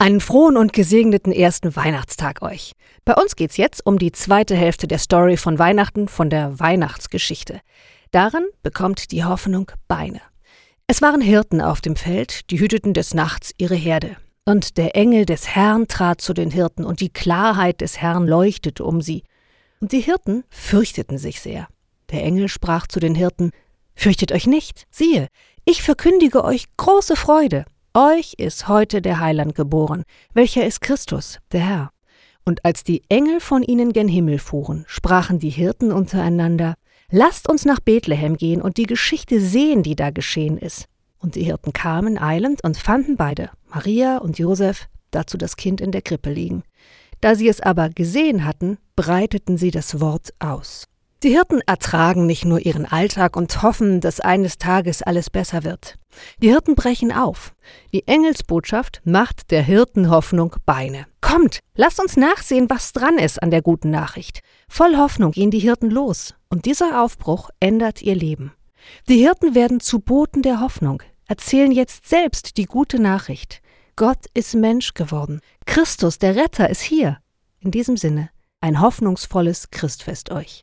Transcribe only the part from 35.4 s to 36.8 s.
Hirten untereinander,